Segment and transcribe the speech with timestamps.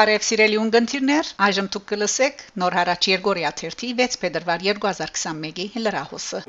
[0.00, 6.40] Բարև սիրելի ունգընտիրներ, այժմ դուք կլսեք նոր հարաճ Երգորիա 1-ի 6 փետրվար 2021-ի հլրահոսը։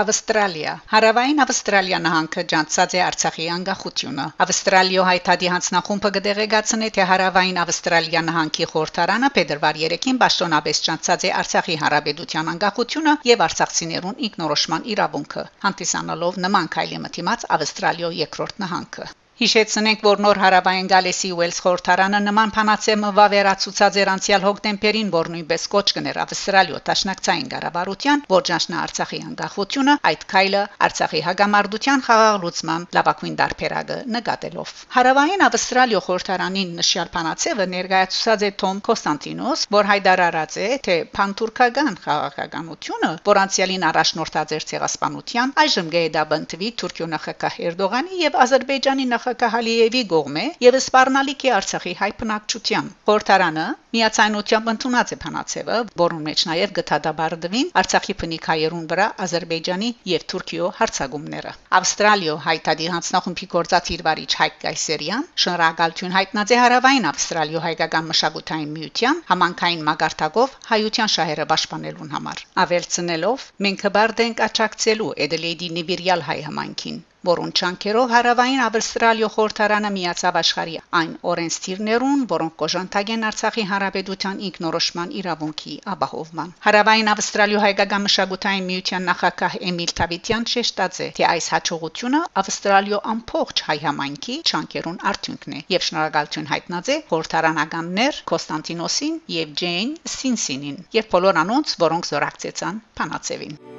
[0.00, 8.24] Ավստրալիա Հարավային Ավստրալիա նահանգը ջանցած է Արցախի անկախությունը։ Ավստրալիո հայտարարի հանձնախումբը կդեղեկացնի, թե Հարավային Ավստրալիա
[8.28, 16.42] նահանգի խորհրդարանը փետրվար 3-ին Բաշտոնաբես ջանցած է Արցախի հանրապետության անկախությունը եւ արցախցիներուն ինքնորոշման իրավունքը։ Հանդիսանալով
[16.46, 23.08] նման քայլի մտիմաց Ավստրալիո երկրորդ նահանգը Հիշեցնենք, որ նոր հարավային Գալեսի Ուելս խորհրդարանը նման փանացեմը
[23.18, 29.96] վավերացուցած էր անցյալ հոկտեմբերին, որ նույնպես կոչ կներ Ավստրալիո տաշնակցային կառավարության, որ ճանչնա Արցախի անկախությունը,
[30.08, 38.46] այդ քայլը Արցախի հագամարտության խաղաղ լուծման լավագույն դարբերակը նկատելով։ Հարավային Ավստրալիո խորհրդարանին նշյալ փանացևը ներկայացուցած
[38.48, 45.94] է Թոմ Կոստանտինոս, որ հայտարարած է, թե փանթուրքական խաղաղականությունը, որ անցյալին առաջնորդած էր ցեղասպանության, այժմ
[45.96, 52.08] գեյդաբնտվի Թուրքիո նախագահ Էրդողանի եւ Ադրբեջանի նախ նախագահ Ալիևի կողմէ եւ սպառնալիք է Արցախի հայ
[52.18, 53.64] բնակչության։ Խորհրդարանը
[53.96, 61.54] միացայնությամբ ընդունած է փանացևը, որուն մեջ նաեւ գտադաբարդվին Արցախի բնիկայերուն վրա Ադրբեջանի եւ Թուրքիո հարցագումները։
[61.80, 69.20] Ավստրալիո հայտարարի հանձնախումբի գործածիր վարիչ Հայկ Կայսերյան շնորհակալություն հայտնած է հարավային Ավստրալիո հայկական մշակութային միության
[69.32, 77.04] համանքային մագարտակով հայության շահերը պաշտպանելուն համար։ Ավելցնելով մենք հբարդ ենք աճակցելու Էդելեյդի Նիբիրյալ հայ համանքին
[77.26, 85.74] որոնց ճանկերով հարավային Ավստրալիա խորհրդարանը միացավ աշխարհի այն օրենսդիրներուն, որոնք կոժանտագեն Արցախի հանրապետության ինքնորոշման իրավունքի
[85.94, 93.00] ապահովման։ Հարավային Ավստրալիա հայկական մշակութային միության նախագահ Էմիլ Թավիտյան շեշտած է, թե այս հաջողությունը Ավստրալիա
[93.16, 100.82] ամփոխ հայ համայնքի ճանկերուն արդյունքն է եւ շնորհակալություն հայտնած է խորհրդարանականներ Կոստանտինոսին եւ Ջեյն Սինսինին
[101.00, 103.75] եւ բոլոր անոնց, որոնք զորակցեցան Փանացևին։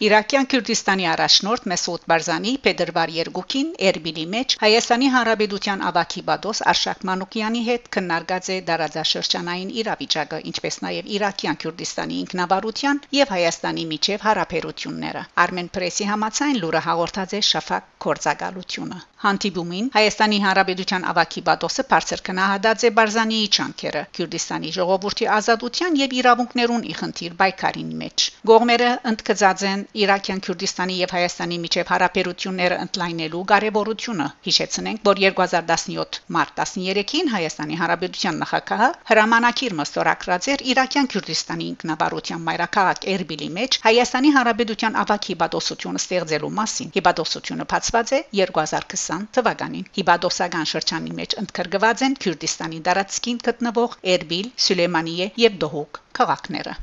[0.00, 7.60] Իրաքյան Քուրդիստանի առաջնորդ Մեսուդ Բարզանի Փետրվար 2-ին Էրբիլի մեջ Հայաստանի Հանրապետության ավակի բադոս Արշակ Մանուկյանի
[7.66, 15.68] հետ քննարկած է դարաձաշրջանային իրավիճակը, ինչպես նաև Իրաքյան Քուրդիստանի ինքնավարության եւ Հայաստանի միջև հարաբերությունները։ Armen
[15.76, 22.90] Press-ի համաձայն լուրը հաղորդած է Շաֆակ Կորցակալությունը։ Հանդիպումին Հայաստանի Հանրապետության ավակի բադոսը բարձր քնահատած է
[22.98, 30.40] Բարզանիի ճանկերը Քուրդիստանի ժողովրդի ազատության եւ իրավունքներուն ի խնդիր բայկարին մեջ։ Գողմերը ընդգծած են Իրաքյան
[30.46, 38.90] Քուրդիստանի եւ Հայաստանի միջև հարաբերությունները ընդլայնելու կարեւորությունը։ Հիշեցնենք, որ 2017 մարտ 13-ին Հայաստանի Հանրապետության նախագահը
[39.12, 46.92] հրամանակիր մստորակրած էր Իրաքյան Քուրդիստանի ինքնավարության մայրաքաղաք Էրբիլի մեջ Հայաստանի Հանրապետության ավակի բադոսությունը ստեղծելու մասին։
[46.96, 55.28] Հիբադոսությունը բացված է 2020 թվականին։ Հիբադոսական շրջանի մեջ ընդգրկված են Քուրդիստանի դարածքին գտնվող Էրբիլ, Սուլեյմանիե
[55.46, 56.78] եւ Դոհուկ քաղաքները։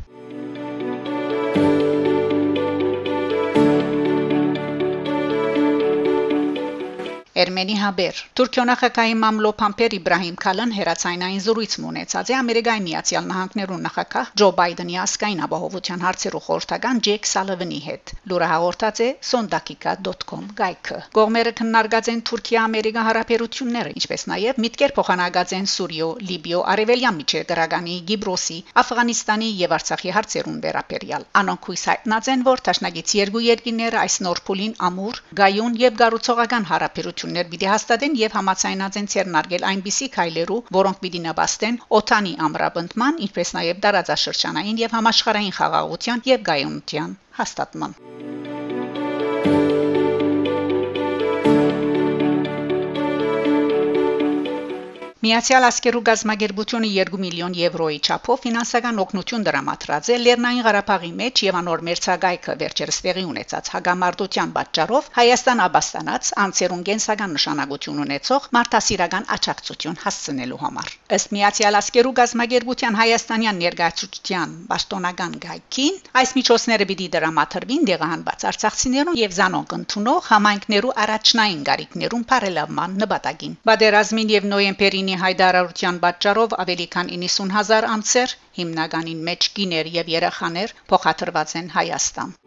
[7.37, 13.77] Էրմենի հաբեր Թուրքիո նախագահի մամլո Փամփեր Իբրահիմ Քալան հերացայնային զրույց ունեցած է Ամերիկայի Միացյալ Նահանգներու
[13.87, 20.97] նախագահ Ջո Բայդենի ասկային ապահովության հարցերու խորհրդական Ջեք Սալվանի հետ։ Լուրը հաղորդած է sondakika.com գայքը։
[21.17, 28.59] Կողմերը քննարկած են Թուրքիա-Ամերիկա հարաբերությունները, ինչպես նաև միտքեր փոխանակած են Սուրիո, Լիբիո, Արևելյան միջերգրագանի, Գիբրոսի,
[28.81, 34.43] Աֆղանիստանի եւ Արցախի հարցերուն վերաբերյալ։ Անոնք հույս հայտնած են, որ Տաշնագից երկու երկիները այս նոր
[34.47, 40.59] փուլին ամուր, գայուն եւ գառուցողական հարաբերություն հաջողություններ պիտի հաստատեն եւ համացայնած են ցերնարգել այնպիսի քայլերու,
[40.77, 48.01] որոնք պիտի նպաստեն օթանի ամրապնդման, ինչպես նաեւ դարաձաշրջանային եւ համաշխարհային խաղաղության եւ գայունության հաստատման։
[55.17, 61.55] Միացյալ Ասկերու գազագերբությունը 2 միլիոն եվրոյի չափով ֆինանսական օգնություն դրամատրած է Լեռնային Ղարաբաղի մեջ եւ
[61.57, 69.97] անոր մերցակայքը վերջերս տեղի ունեցած հագամարտության պատճառով Հայաստան Աբաստանած անցերուն կենսական նշանակություն ունեցող մարդասիրական աճակցություն
[70.05, 78.47] հասցնելու համար։ Ըստ Միացյալ Ասկերու գազագերբության հայաստանյան ներգայացության պաշտոնական գայքին այս միջոցները պիտի դրամատրվին դեղահանված
[78.53, 86.87] արցախցիներուն եւ զանոնք ընդունող համայնքներու առաջնային գարիկներուն բարելավման նպատակին։ Բادرազմին եւ նոյեմբերին հայդարարության պատճառով ավելի
[86.97, 92.37] քան 90000 անձեր հիմնականին մեջ կիներ եւ երեխաներ փոխադրված են Հայաստան։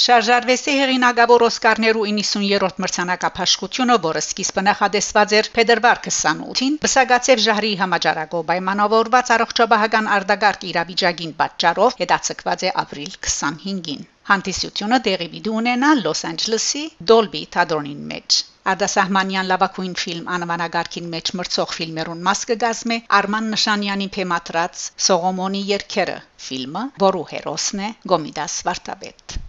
[0.00, 9.32] Շարժարվեստի հեղինակավոր Օսկարներու 90-րդ մրցանակապաշխությունը, որը սկիզբը նախադեсված էր փետրվար 28-ին, բսագացև ժահրի համաճարակով պայմանավորված
[9.36, 17.40] առողջապահական արտագարկ իրավիճակին պատճառով հետաձգված է ապրիլ 25-ին։ Հանդիսությունը տեղի պիտի ունենա Լոս Անջելեսի Dolby
[17.56, 18.36] Theater-ին մեջ։
[18.72, 26.88] Ադասահմանյան լավագույն ֆիլմ անվանագարքին մեջ մրցող ֆիլմերուն մաս կգազմե Արման Նշանյանի փեմատրած Սողոմոնի երկերը ֆիլմը,
[27.08, 29.40] որու հերոսն է Գոմիդաս Վարդապետ։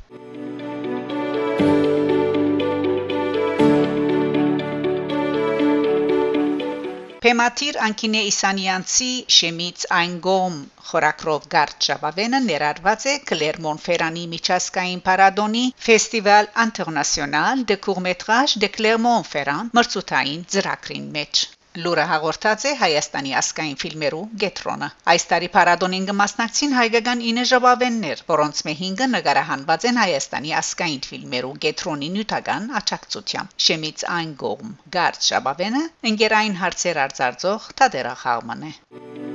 [7.24, 10.56] Փեմաթիր Անկինե Իսանյանցի Շեմից Այնգոմ
[10.88, 20.46] խորակրով գարդ Շաբավենը ներառված է Կլերմոն-Ֆերանի միջազգային փառատոնի Festival International de Courts-Métrages de Clermont-Ferrand մրցութային
[20.56, 21.48] ծրագրին մեջ։
[21.80, 28.62] Լուրը հաղորդած է Հայաստանի ասկային ֆիլմերու Գետրոնը։ Այս տարի Փարադոնին կմասնակցին հայկական 9 ժողովեններ, որոնց
[28.68, 35.88] մե 5-ը նկարահանված են Հայաստանի ասկային ֆիլմերու Գետրոնի նյութական աճակցությամբ։ Շեմից այն գողմ Գարդ Շաբավենը
[36.12, 39.31] ընկերային հարցեր արձարծող Թադերա Խաղմանն է։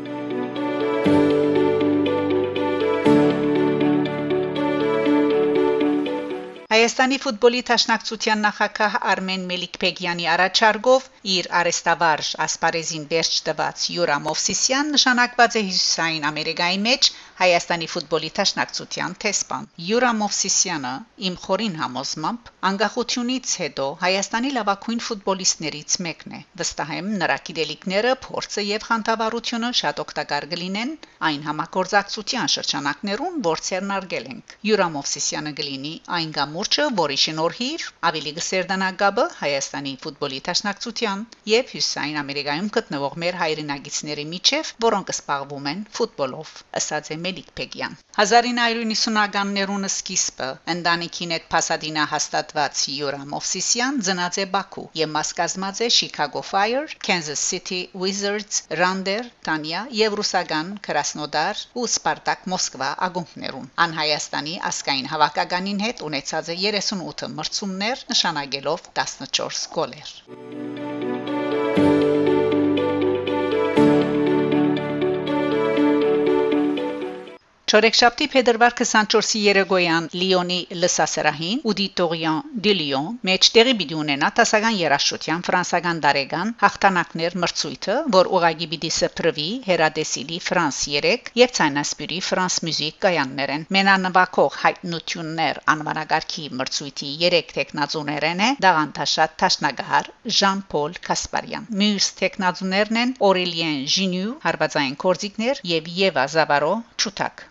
[6.87, 15.56] Հայաստանի ֆուտբոլի տաշնակցության նախակահ Արմեն Մելիքփեգյանի առաջարկով իր արեստավարժ ասպարեզին վերջ տված Յուրա Մովսիսյան նշանակված
[15.61, 20.93] է Հյուսիսային Ամերիկայի մեջ Հայաստանի ֆուտբոլի տաշնակցության տեսփան Յուրա Մովսիսյանը
[21.29, 28.65] իմ խորին համոզմամբ անկախությունից հետո Հայաստանի լավագույն ֆուտբոլիստներից մեկն է վստահ եմ նրա գիտելիքները փորձը
[28.69, 30.94] եւ խանդավառությունը շատ օգտակար կլինեն
[31.29, 38.91] այն համագործակցության շրջանակներուն որ ցերնարգել ենք Յուրա Մովսիսյանը կլինի այն գամուրջը որի շնորհիվ ավելի գսերդանա
[39.05, 46.56] գաբը Հայաստանի ֆուտբոլի տաշնակցության եւ Հյուսիսային Ամերիկայում գտնվող մեր հայրենագիտների միջև որոնք սպառվում են ֆուտբոլով
[46.81, 54.84] ասած է Մելիք Փեգյան 1990-ականներուն սկիզբը ընտանիքին հետ Փասադինա հաստատված Յուրա Մովսիսյան ծնած է Բաքու
[55.00, 61.87] եւ մաս կազմած է Chicago Fire, Kansas City Wizards, Rander, Tanya եւ ռուսական Krasnodar ու
[61.96, 70.95] Spartak Մոսկվա ակումբներուն։ Ան Հայաստանի ասկային հավաքականին հետ ունեցած է 38 մրցումներ նշանակելով 14 գոլեր։
[77.76, 85.99] Չորեքշաբթի փետրվար 24-ի երեգոյան Լիոնի լսասրահին Ուդիտորիան դի Լիոն մեջտեղի պիտի ունենա տասական երաշտության ֆրանսական
[86.05, 93.52] դարեգան հաղթանակներ մրցույթը, որ ուղագի պիտի սփռվի Հերադեսիլի Ֆրանս 3 եւ Ցայնասպյուրի Ֆրանս մյուզիկ կայաններ
[93.56, 103.14] են։ Մենանվակող հայտնություններ անվանագարքի մրցույթի 3 տեխնազուներն է Դաղանտաշատ Տաշնագահար Ժան-Պոլ Կասպարյան։ Մյուս տեխնազուներն են
[103.31, 107.46] Օրելիեն Ժինյու, հարվածային կորձիկներ եւ Եվա Զավարո Չուտակ։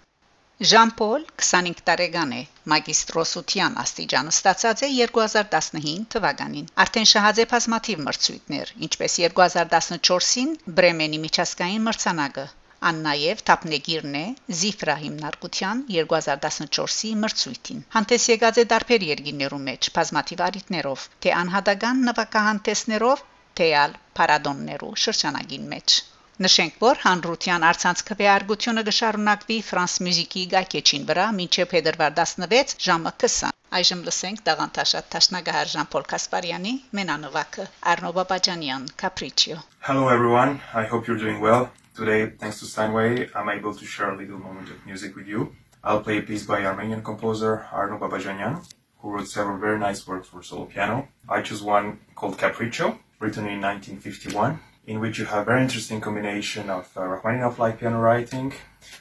[0.63, 2.37] Ժան-Պոլ 25 տարեկան է,
[2.71, 11.85] մագիստրոսության աստիճանը ստացած է 2015 թվականին։ Արդեն շահած է բազմաթիվ մրցույթներ, ինչպես 2014-ին Բրեմենի միջազգային
[11.89, 12.47] մրցանակը։
[12.91, 14.23] Ան նաև Թափնեգիրն է
[14.61, 23.29] Զիֆրա հիմնարկության 2014-ի մրցույթին։ Հանդես եկած է դարբեր երկիներու մեջ, բազմաթիվ արիտներով, թե անհատական նվակահանտեսներով,
[23.59, 26.01] թե ալ պարադոններու շրջանագին մեջ։
[26.35, 33.53] Նշենք, որ հանրության արցանց քվեարկությունը կշարունակվի Ֆրանս մյուզիկի գայքեչին վրա մինչև փետրվար 16 ժամը 20։
[33.79, 41.23] Այժմ լսենք Դաղանտաշատ Տաշնագահար Ժան-Պոլ Կասպարյանի Մենանովակը Արնո Բաբաջանյան Capriccio Hello everyone, I hope you're
[41.23, 41.69] doing well.
[41.95, 45.55] Today, thanks to Steinway, I'm able to share a little moment of music with you.
[45.85, 48.59] I'll play a piece by Armenian composer Arno Babajanyan,
[48.99, 51.07] who wrote several very nice works for solo piano.
[51.29, 55.99] I choose one called Capriccio, written in 1951 in which you have a very interesting
[55.99, 58.53] combination of uh, Rachmaninoff-like piano writing,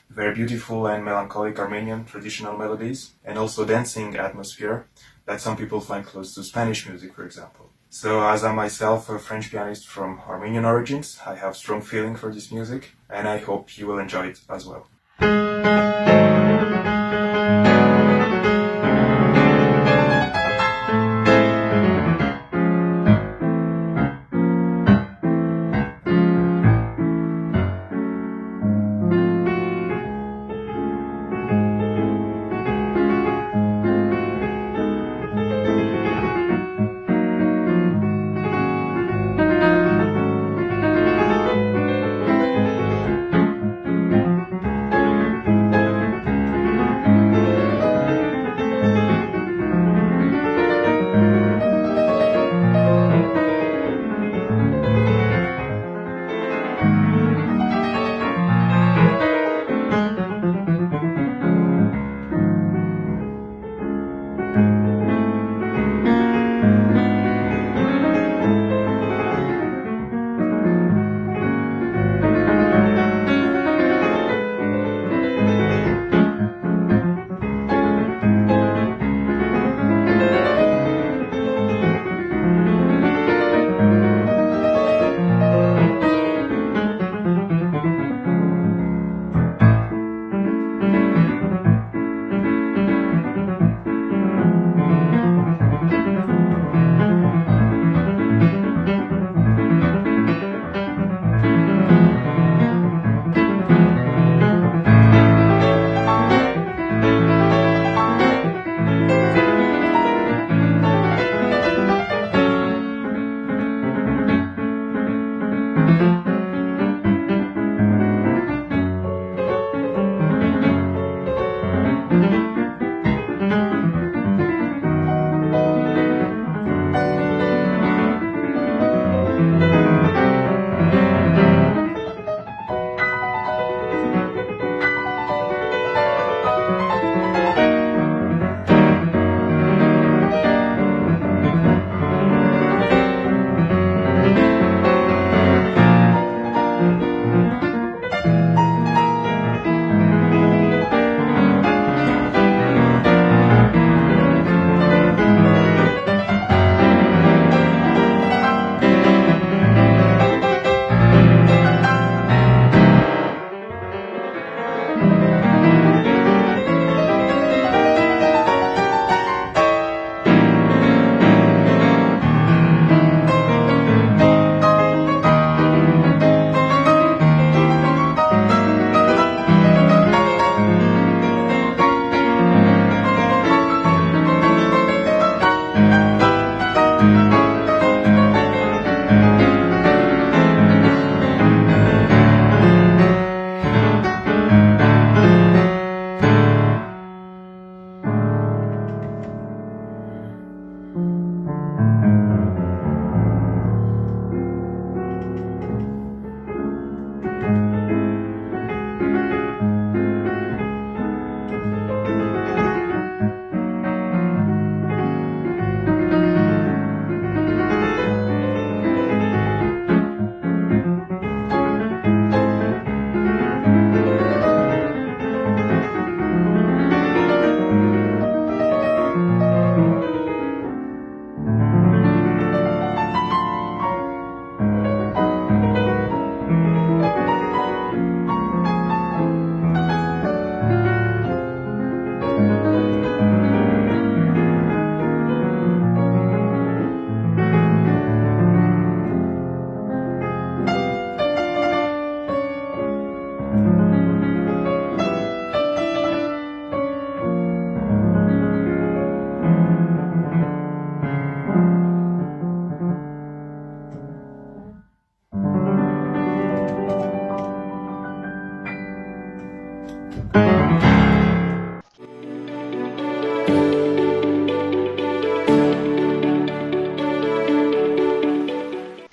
[0.08, 4.86] very beautiful and melancholic Armenian traditional melodies, and also dancing atmosphere
[5.26, 7.70] that some people find close to Spanish music, for example.
[7.90, 12.32] So, as I'm myself a French pianist from Armenian origins, I have strong feeling for
[12.32, 16.13] this music, and I hope you will enjoy it as well.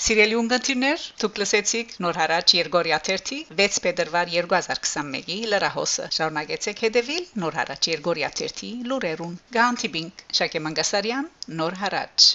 [0.01, 7.59] Սիրելի ունգընտիրներ, դուք լսեցիք նոր հարաճ Երգորիա 3 6 փետրվար 2021-ի լրահոսը։ Շարունակեցեք հետևել նոր
[7.61, 11.31] հարաճ Երգորիա 3 լուրերուն։ Գանտիբինգ Շակե Մանգասարյան,
[11.61, 12.31] նոր հարաճ։